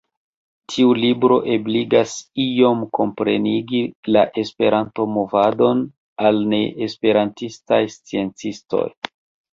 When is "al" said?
6.31-6.43